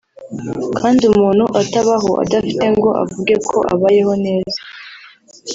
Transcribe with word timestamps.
kandi 0.79 1.01
umuntu 1.13 1.45
atabaho 1.61 2.11
adafite 2.23 2.65
ngo 2.75 2.89
avuge 3.03 3.33
ko 3.49 3.57
abayeho 3.73 4.13
neza 4.25 4.59